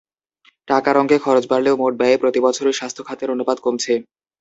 টাকার 0.67 0.95
অঙ্কে 0.97 1.17
খরচ 1.25 1.43
বাড়লেও 1.51 1.79
মোট 1.81 1.93
ব্যয়ে 1.99 2.21
প্রতিবছরই 2.23 2.77
স্বাস্থ্য 2.79 3.01
খাতের 3.07 3.33
অনুপাত 3.33 3.57
কমছে। 3.61 3.93